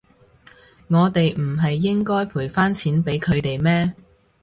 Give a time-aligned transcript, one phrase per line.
[0.87, 3.93] 我哋唔係應該賠返錢畀佢哋咩？